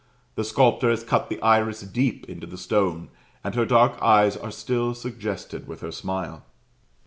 The 0.33 0.43
sculptor 0.43 0.89
has 0.89 1.03
cut 1.03 1.29
the 1.29 1.39
iris 1.43 1.81
deep 1.81 2.27
into 2.27 2.47
the 2.47 2.57
stone, 2.57 3.09
and 3.43 3.53
her 3.53 3.67
dark 3.67 4.01
eyes 4.01 4.35
are 4.35 4.49
still 4.49 4.95
suggested 4.95 5.67
with 5.67 5.81
her 5.81 5.91
smile. 5.91 6.43